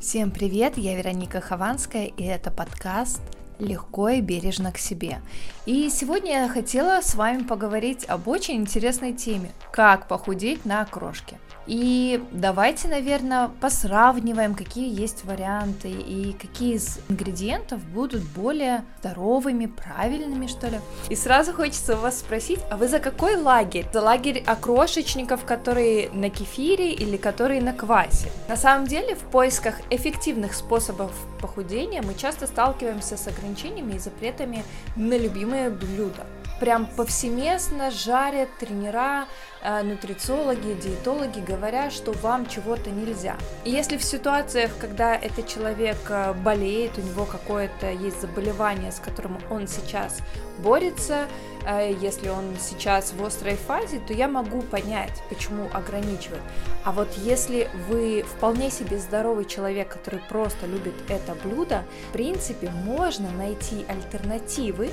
Всем 0.00 0.30
привет, 0.30 0.78
я 0.78 0.96
Вероника 0.96 1.42
Хованская, 1.42 2.06
и 2.06 2.24
это 2.24 2.50
подкаст 2.50 3.20
«Легко 3.60 4.08
и 4.08 4.20
бережно 4.20 4.72
к 4.72 4.78
себе». 4.78 5.20
И 5.66 5.88
сегодня 5.90 6.42
я 6.42 6.48
хотела 6.48 7.00
с 7.00 7.14
вами 7.14 7.44
поговорить 7.44 8.04
об 8.06 8.26
очень 8.26 8.56
интересной 8.56 9.12
теме– 9.12 9.52
как 9.72 10.08
похудеть 10.08 10.64
на 10.64 10.80
окрошке– 10.80 11.38
и 11.70 12.20
давайте, 12.32 12.88
наверное, 12.88 13.48
посравниваем, 13.60 14.56
какие 14.56 14.92
есть 14.92 15.24
варианты 15.24 15.88
и 15.88 16.32
какие 16.32 16.74
из 16.74 16.98
ингредиентов 17.08 17.80
будут 17.84 18.24
более 18.24 18.84
здоровыми, 18.98 19.66
правильными, 19.66 20.48
что 20.48 20.66
ли. 20.66 20.80
И 21.10 21.14
сразу 21.14 21.52
хочется 21.52 21.96
вас 21.96 22.18
спросить, 22.18 22.58
а 22.70 22.76
вы 22.76 22.88
за 22.88 22.98
какой 22.98 23.36
лагерь? 23.36 23.86
За 23.92 24.00
лагерь 24.00 24.42
окрошечников, 24.44 25.44
которые 25.44 26.10
на 26.10 26.28
кефире 26.28 26.92
или 26.92 27.16
которые 27.16 27.62
на 27.62 27.72
квасе? 27.72 28.32
На 28.48 28.56
самом 28.56 28.88
деле, 28.88 29.14
в 29.14 29.22
поисках 29.30 29.76
эффективных 29.90 30.54
способов 30.54 31.12
похудения 31.40 32.02
мы 32.02 32.14
часто 32.14 32.46
сталкиваемся 32.46 33.16
с 33.16 33.26
ограничениями 33.26 33.94
и 33.94 33.98
запретами 33.98 34.64
на 34.96 35.16
любимые 35.16 35.70
блюда 35.70 36.26
прям 36.60 36.86
повсеместно 36.86 37.90
жарят 37.90 38.48
тренера, 38.58 39.24
э, 39.62 39.82
нутрициологи, 39.82 40.76
диетологи, 40.80 41.40
говоря, 41.40 41.90
что 41.90 42.12
вам 42.12 42.46
чего-то 42.46 42.90
нельзя. 42.90 43.36
И 43.64 43.70
если 43.70 43.96
в 43.96 44.04
ситуациях, 44.04 44.70
когда 44.78 45.16
этот 45.16 45.48
человек 45.48 45.96
э, 46.10 46.34
болеет, 46.34 46.98
у 46.98 47.00
него 47.00 47.24
какое-то 47.24 47.90
есть 47.90 48.20
заболевание, 48.20 48.92
с 48.92 49.00
которым 49.00 49.38
он 49.50 49.66
сейчас 49.66 50.18
борется, 50.58 51.26
э, 51.66 51.94
если 51.98 52.28
он 52.28 52.44
сейчас 52.60 53.12
в 53.14 53.24
острой 53.24 53.56
фазе, 53.56 53.98
то 54.06 54.12
я 54.12 54.28
могу 54.28 54.60
понять, 54.60 55.22
почему 55.30 55.68
ограничивать. 55.72 56.42
А 56.84 56.92
вот 56.92 57.08
если 57.16 57.70
вы 57.88 58.22
вполне 58.22 58.70
себе 58.70 58.98
здоровый 58.98 59.46
человек, 59.46 59.88
который 59.88 60.20
просто 60.28 60.66
любит 60.66 60.94
это 61.08 61.34
блюдо, 61.42 61.84
в 62.10 62.12
принципе, 62.12 62.70
можно 62.70 63.30
найти 63.30 63.86
альтернативы, 63.88 64.90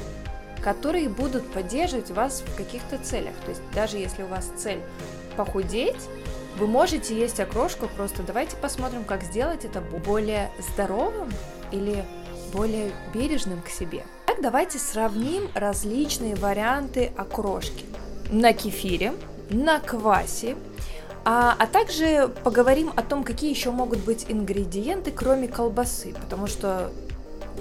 которые 0.61 1.09
будут 1.09 1.49
поддерживать 1.51 2.11
вас 2.11 2.43
в 2.45 2.55
каких-то 2.55 2.97
целях. 2.97 3.33
То 3.45 3.49
есть 3.49 3.61
даже 3.73 3.97
если 3.97 4.23
у 4.23 4.27
вас 4.27 4.51
цель 4.57 4.79
похудеть, 5.35 6.09
вы 6.57 6.67
можете 6.67 7.15
есть 7.17 7.39
окрошку, 7.39 7.87
просто 7.95 8.23
давайте 8.23 8.55
посмотрим, 8.55 9.03
как 9.03 9.23
сделать 9.23 9.63
это 9.63 9.81
более 9.81 10.49
здоровым 10.73 11.31
или 11.71 12.03
более 12.51 12.91
бережным 13.13 13.61
к 13.61 13.69
себе. 13.69 14.03
Так 14.25 14.41
давайте 14.41 14.79
сравним 14.79 15.49
различные 15.53 16.35
варианты 16.35 17.11
окрошки. 17.15 17.85
На 18.31 18.53
кефире, 18.53 19.13
на 19.49 19.79
квасе, 19.79 20.55
а, 21.29 21.55
а 21.59 21.67
также 21.67 22.29
поговорим 22.43 22.91
о 22.95 23.01
том, 23.01 23.23
какие 23.23 23.49
еще 23.49 23.71
могут 23.71 23.99
быть 23.99 24.25
ингредиенты, 24.29 25.11
кроме 25.11 25.47
колбасы, 25.47 26.13
потому 26.13 26.47
что 26.47 26.89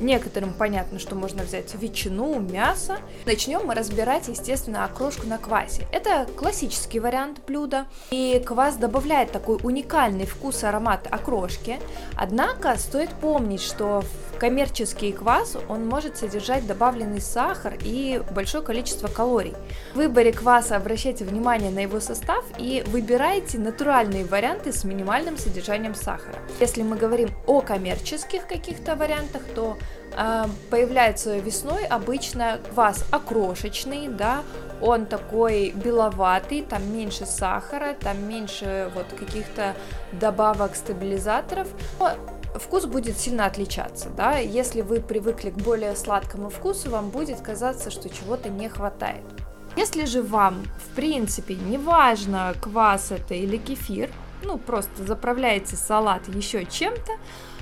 Некоторым 0.00 0.52
понятно, 0.52 0.98
что 0.98 1.14
можно 1.14 1.42
взять 1.42 1.75
ветчину, 1.75 2.39
мясо. 2.39 2.98
Начнем 3.25 3.66
мы 3.66 3.75
разбирать, 3.75 4.28
естественно, 4.28 4.84
окрошку 4.84 5.27
на 5.27 5.38
квасе. 5.38 5.86
Это 5.92 6.27
классический 6.36 7.00
вариант 7.00 7.41
блюда, 7.47 7.86
и 8.11 8.42
квас 8.44 8.77
добавляет 8.77 9.33
такой 9.33 9.58
уникальный 9.62 10.27
вкус 10.27 10.62
и 10.62 10.66
аромат 10.66 11.08
окрошки. 11.11 11.78
Однако 12.14 12.77
стоит 12.78 13.11
помнить, 13.11 13.62
что 13.62 14.03
в 14.03 14.38
коммерческий 14.38 15.12
квас 15.12 15.56
он 15.69 15.86
может 15.86 16.19
содержать 16.19 16.66
добавленный 16.66 17.20
сахар 17.20 17.78
и 17.83 18.22
большое 18.33 18.62
количество 18.62 19.08
калорий. 19.08 19.55
В 19.94 19.97
выборе 19.97 20.33
кваса 20.33 20.77
обращайте 20.77 21.25
внимание 21.25 21.70
на 21.70 21.81
его 21.81 22.00
состав 22.00 22.44
и 22.58 22.84
выбирайте 22.86 23.58
натуральные 23.58 24.27
варианты 24.27 24.72
с 24.72 24.84
минимальным 24.84 25.38
содержанием 25.38 25.94
сахара. 25.94 26.38
Если 26.60 26.83
мы 26.83 26.97
говорим 26.97 27.31
о 27.47 27.62
коммерческих 27.62 28.47
каких-то 28.47 28.94
вариантах, 28.94 29.42
то 29.55 29.78
появляется 30.70 31.36
весной 31.38 31.84
обычно 31.84 32.58
квас 32.72 33.04
окрошечный, 33.10 34.08
да, 34.08 34.42
он 34.80 35.06
такой 35.06 35.70
беловатый, 35.70 36.62
там 36.62 36.91
меньше 36.92 37.26
сахара, 37.26 37.94
там 38.00 38.26
меньше 38.28 38.91
вот 38.94 39.06
каких-то 39.19 39.75
добавок 40.12 40.76
стабилизаторов. 40.76 41.69
Но 41.98 42.12
вкус 42.54 42.86
будет 42.86 43.19
сильно 43.19 43.46
отличаться, 43.46 44.08
да, 44.10 44.38
если 44.38 44.80
вы 44.80 45.00
привыкли 45.00 45.50
к 45.50 45.54
более 45.56 45.94
сладкому 45.96 46.50
вкусу, 46.50 46.91
вам 46.91 47.10
будет 47.10 47.41
казаться, 47.41 47.91
что 47.91 48.08
чего-то 48.08 48.48
не 48.48 48.69
хватает. 48.69 49.25
Если 49.76 50.06
же 50.06 50.22
вам, 50.22 50.64
в 50.78 50.94
принципе, 50.94 51.54
не 51.54 51.76
важно, 51.76 52.54
квас 52.62 53.10
это 53.10 53.34
или 53.34 53.58
кефир, 53.58 54.10
ну, 54.42 54.56
просто 54.56 55.04
заправляете 55.04 55.76
салат 55.76 56.28
еще 56.28 56.64
чем-то, 56.64 57.12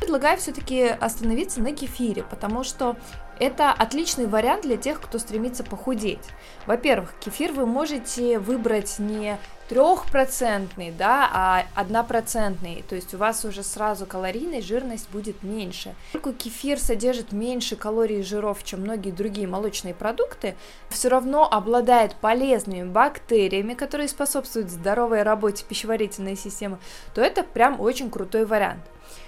предлагаю 0.04 0.37
все-таки 0.37 0.82
остановиться 0.82 1.62
на 1.62 1.72
кефире, 1.72 2.25
потому 2.25 2.62
что 2.62 2.97
это 3.38 3.72
отличный 3.72 4.26
вариант 4.26 4.62
для 4.62 4.76
тех, 4.76 5.00
кто 5.00 5.19
стремится 5.19 5.65
похудеть. 5.65 6.20
Во-первых, 6.66 7.15
кефир 7.20 7.53
вы 7.53 7.65
можете 7.65 8.38
выбрать 8.38 8.98
не 8.98 9.38
трехпроцентный, 9.69 10.91
да, 10.91 11.30
а 11.32 11.64
однопроцентный, 11.75 12.84
то 12.88 12.94
есть 12.94 13.14
у 13.14 13.19
вас 13.19 13.44
уже 13.44 13.62
сразу 13.62 14.06
калорийная 14.06 14.62
жирность 14.62 15.08
будет 15.10 15.42
меньше. 15.42 15.94
Поскольку 16.12 16.38
кефир 16.38 16.78
содержит 16.78 17.32
меньше 17.32 17.76
калорий 17.76 18.20
и 18.20 18.22
жиров, 18.22 18.62
чем 18.64 18.82
многие 18.82 19.10
другие 19.10 19.47
молочные 19.47 19.94
продукты, 19.94 20.54
все 20.91 21.08
равно 21.08 21.48
обладает 21.50 22.14
полезными 22.16 22.84
бактериями, 22.84 23.75
которые 23.75 24.08
способствуют 24.08 24.70
здоровой 24.70 25.22
работе 25.22 25.64
пищеварительной 25.69 26.36
системы, 26.36 26.78
то 27.14 27.20
это 27.20 27.42
прям 27.42 27.81
очень 27.81 28.10
крутой 28.10 28.44
вариант. 28.44 28.82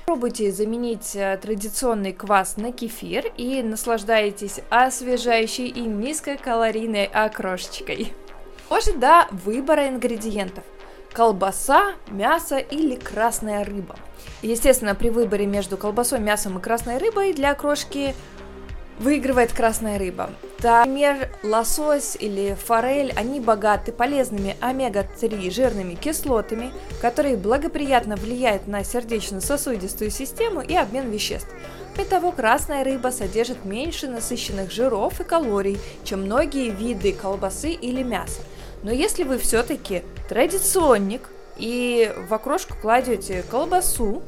Пробуйте 0.07 0.53
заменить 0.53 1.17
э, 1.17 1.39
традиционный 1.41 2.13
квас 2.13 2.57
на 2.57 2.73
кефир 2.73 3.33
и 3.37 3.63
наслаждайтесь 3.63 4.61
освежающей 4.71 5.67
и 5.67 5.81
низкокалорийной 5.81 7.07
окрошечкой. 7.07 8.13
Позже 8.69 8.93
до 8.95 9.27
выбора 9.31 9.89
ингредиентов. 9.89 10.65
Колбаса, 11.13 11.95
мясо 12.09 12.59
или 12.59 12.97
красная 12.97 13.65
рыба. 13.65 13.97
Естественно, 14.43 14.95
при 14.95 15.09
выборе 15.11 15.47
между 15.47 15.77
колбасой, 15.77 16.19
мясом 16.19 16.59
и 16.59 16.61
красной 16.61 16.99
рыбой 16.99 17.33
для 17.33 17.53
окрошки 17.53 18.15
выигрывает 18.99 19.53
красная 19.53 19.99
рыба. 19.99 20.31
Например, 20.63 21.31
лосось 21.43 22.17
или 22.19 22.55
форель, 22.55 23.13
они 23.15 23.41
богаты 23.41 23.93
полезными 23.93 24.57
омега-3 24.61 25.51
жирными 25.51 25.95
кислотами, 25.95 26.73
которые 27.01 27.37
благоприятно 27.37 28.17
влияют 28.17 28.67
на 28.67 28.83
сердечно-сосудистую 28.83 30.11
систему 30.11 30.61
и 30.61 30.75
обмен 30.75 31.11
веществ. 31.11 31.49
Кроме 31.95 32.11
того, 32.11 32.33
красная 32.33 32.85
рыба 32.85 33.09
содержит 33.09 33.65
меньше 33.65 34.09
насыщенных 34.09 34.71
жиров 34.71 35.21
и 35.21 35.25
калорий, 35.25 35.79
чем 36.05 36.23
многие 36.23 36.71
виды 36.71 37.13
колбасы 37.13 37.71
или 37.71 38.03
мяса. 38.03 38.41
Но 38.87 38.93
если 38.93 39.25
вы 39.25 39.39
все-таки 39.39 40.05
традиционник 40.29 41.29
и 41.57 42.15
в 42.29 42.33
окрошку 42.33 42.77
кладете 42.81 43.43
колбасу, 43.51 44.23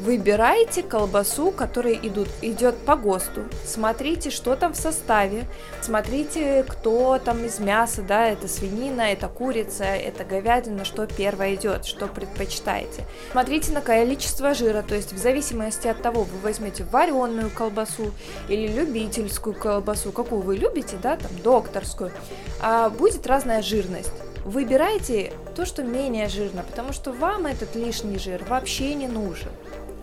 Выбирайте 0.00 0.82
колбасу, 0.82 1.50
которая 1.50 1.92
идут, 1.92 2.28
идет 2.40 2.74
по 2.78 2.96
ГОСТу. 2.96 3.42
Смотрите, 3.66 4.30
что 4.30 4.56
там 4.56 4.72
в 4.72 4.76
составе. 4.76 5.44
Смотрите, 5.82 6.64
кто 6.66 7.18
там 7.18 7.44
из 7.44 7.58
мяса, 7.58 8.00
да, 8.00 8.26
это 8.26 8.48
свинина, 8.48 9.02
это 9.02 9.28
курица, 9.28 9.84
это 9.84 10.24
говядина, 10.24 10.86
что 10.86 11.06
первое 11.06 11.54
идет, 11.54 11.84
что 11.84 12.06
предпочитаете. 12.06 13.04
Смотрите 13.32 13.72
на 13.72 13.82
количество 13.82 14.54
жира, 14.54 14.80
то 14.80 14.94
есть 14.94 15.12
в 15.12 15.18
зависимости 15.18 15.86
от 15.86 16.00
того, 16.00 16.22
вы 16.22 16.38
возьмете 16.38 16.84
вареную 16.84 17.50
колбасу 17.50 18.12
или 18.48 18.68
любительскую 18.68 19.54
колбасу, 19.54 20.12
какую 20.12 20.40
вы 20.40 20.56
любите, 20.56 20.96
да, 21.02 21.16
там 21.16 21.30
докторскую, 21.42 22.10
а, 22.62 22.88
будет 22.88 23.26
разная 23.26 23.60
жирность 23.60 24.12
выбирайте 24.44 25.32
то, 25.54 25.66
что 25.66 25.82
менее 25.82 26.28
жирно, 26.28 26.62
потому 26.62 26.92
что 26.92 27.12
вам 27.12 27.46
этот 27.46 27.74
лишний 27.76 28.18
жир 28.18 28.42
вообще 28.48 28.94
не 28.94 29.06
нужен. 29.06 29.50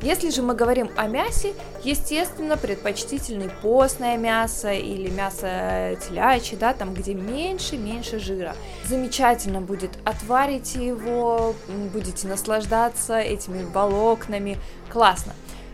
Если 0.01 0.29
же 0.29 0.43
мы 0.43 0.53
говорим 0.53 0.91
о 0.95 1.07
мясе, 1.07 1.53
естественно, 1.83 2.55
предпочтительный 2.55 3.49
постное 3.61 4.15
мясо 4.15 4.71
или 4.71 5.09
мясо 5.09 5.97
телячье, 6.07 6.55
да, 6.57 6.73
там, 6.73 6.93
где 6.93 7.15
меньше-меньше 7.15 8.19
жира. 8.19 8.55
Замечательно 8.85 9.59
будет, 9.59 9.91
отварите 10.05 10.85
его, 10.85 11.55
будете 11.91 12.27
наслаждаться 12.27 13.17
этими 13.17 13.63
волокнами, 13.63 14.57
классно. 14.89 15.33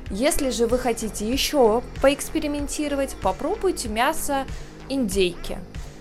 Если 0.09 0.51
же 0.51 0.67
вы 0.67 0.79
хотите 0.79 1.29
еще 1.29 1.81
поэкспериментировать, 2.01 3.15
попробуйте 3.21 3.89
мясо 3.89 4.45
индейки. 4.87 5.57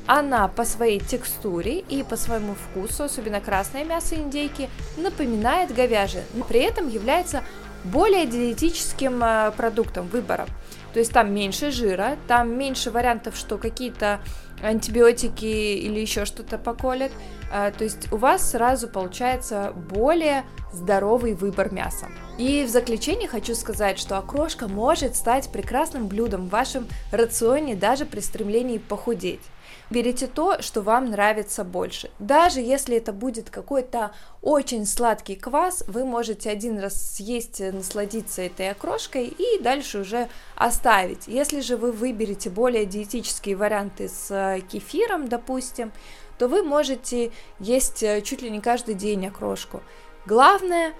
Она 0.07 0.49
по 0.49 0.65
своей 0.65 0.99
текстуре 0.99 1.79
и 1.79 2.03
по 2.03 2.17
своему 2.17 2.55
вкусу, 2.55 3.05
особенно 3.05 3.41
красное 3.41 3.85
мясо 3.85 4.17
индейки, 4.17 4.69
напоминает 4.97 5.73
говяжье, 5.73 6.25
но 6.35 6.45
при 6.45 6.61
этом 6.61 6.89
является 6.89 7.45
более 7.85 8.27
диетическим 8.27 9.23
э, 9.23 9.53
продуктом 9.57 10.07
выбора. 10.09 10.47
То 10.93 10.99
есть 10.99 11.13
там 11.13 11.35
меньше 11.35 11.71
жира, 11.71 12.17
там 12.29 12.57
меньше 12.57 12.91
вариантов, 12.91 13.37
что 13.37 13.57
какие-то 13.57 14.21
антибиотики 14.63 15.45
или 15.45 16.01
еще 16.01 16.25
что-то 16.25 16.59
поколят. 16.59 17.13
А, 17.51 17.71
то 17.71 17.85
есть 17.85 18.13
у 18.13 18.17
вас 18.17 18.51
сразу 18.51 18.89
получается 18.89 19.73
более 19.75 20.45
здоровый 20.73 21.35
выбор 21.35 21.73
мяса. 21.73 22.07
И 22.39 22.65
в 22.65 22.69
заключение 22.69 23.29
хочу 23.29 23.55
сказать, 23.55 23.99
что 23.99 24.19
окрошка 24.19 24.69
может 24.69 25.17
стать 25.17 25.51
прекрасным 25.51 26.09
блюдом 26.09 26.47
в 26.47 26.51
вашем 26.51 26.87
рационе 27.11 27.75
даже 27.75 28.07
при 28.07 28.21
стремлении 28.21 28.79
похудеть. 28.79 29.43
Берите 29.91 30.27
то, 30.27 30.61
что 30.63 30.83
вам 30.83 31.11
нравится 31.11 31.65
больше. 31.65 32.11
Даже 32.19 32.61
если 32.61 32.97
это 32.97 33.13
будет 33.13 33.51
какой-то 33.51 34.13
очень 34.41 34.87
сладкий 34.87 35.37
квас, 35.37 35.85
вы 35.87 36.05
можете 36.05 36.51
один 36.51 36.79
раз 36.79 36.95
съесть, 37.17 37.61
насладиться 37.61 38.43
этой 38.43 38.71
окрошкой 38.71 39.27
и 39.27 39.63
дальше 39.63 40.01
уже 40.01 40.29
оставить. 40.57 41.29
Если 41.29 41.61
же 41.61 41.77
вы 41.77 41.93
выберете 41.93 42.51
более 42.51 42.87
диетические 42.87 43.57
варианты 43.57 44.09
с 44.09 44.31
э, 44.31 44.61
кефиром, 44.61 45.29
допустим, 45.29 45.93
то 46.39 46.49
вы 46.49 46.63
можете 46.63 47.33
есть 47.61 48.03
э, 48.03 48.21
чуть 48.23 48.43
ли 48.43 48.51
не 48.51 48.61
каждый 48.61 48.95
день 48.95 49.27
окрошку. 49.27 49.83
Главное 50.27 50.95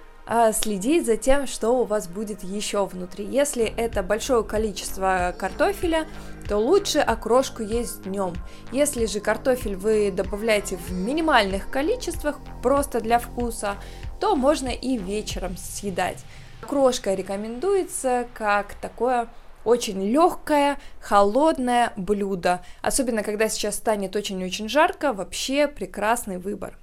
следить 0.53 1.05
за 1.05 1.17
тем, 1.17 1.47
что 1.47 1.71
у 1.71 1.83
вас 1.83 2.07
будет 2.07 2.43
еще 2.43 2.85
внутри. 2.85 3.25
Если 3.25 3.65
это 3.65 4.03
большое 4.03 4.43
количество 4.43 5.35
картофеля, 5.37 6.07
то 6.47 6.57
лучше 6.57 6.99
окрошку 6.99 7.63
есть 7.63 8.03
днем. 8.03 8.33
Если 8.71 9.05
же 9.05 9.19
картофель 9.19 9.75
вы 9.75 10.11
добавляете 10.11 10.77
в 10.77 10.91
минимальных 10.91 11.69
количествах, 11.69 12.39
просто 12.61 12.99
для 13.01 13.19
вкуса, 13.19 13.75
то 14.19 14.35
можно 14.35 14.69
и 14.69 14.97
вечером 14.97 15.57
съедать. 15.57 16.23
Крошка 16.67 17.13
рекомендуется 17.13 18.27
как 18.33 18.75
такое 18.75 19.27
очень 19.65 20.01
легкое, 20.03 20.77
холодное 20.99 21.93
блюдо. 21.95 22.61
Особенно, 22.81 23.23
когда 23.23 23.49
сейчас 23.49 23.75
станет 23.75 24.15
очень-очень 24.15 24.67
жарко, 24.67 25.13
вообще 25.13 25.67
прекрасный 25.67 26.37
выбор. 26.37 26.77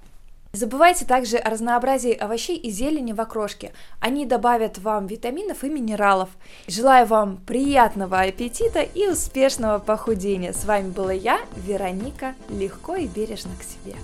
Забывайте 0.53 1.05
также 1.05 1.37
о 1.37 1.49
разнообразии 1.49 2.13
овощей 2.13 2.57
и 2.57 2.69
зелени 2.71 3.13
в 3.13 3.21
окрошке. 3.21 3.71
Они 4.01 4.25
добавят 4.25 4.79
вам 4.79 5.07
витаминов 5.07 5.63
и 5.63 5.69
минералов. 5.69 6.29
Желаю 6.67 7.07
вам 7.07 7.37
приятного 7.37 8.19
аппетита 8.19 8.81
и 8.81 9.07
успешного 9.07 9.79
похудения. 9.79 10.51
С 10.51 10.65
вами 10.65 10.89
была 10.89 11.13
я, 11.13 11.39
Вероника. 11.55 12.35
Легко 12.49 12.97
и 12.97 13.07
бережно 13.07 13.51
к 13.57 13.63
себе. 13.63 13.95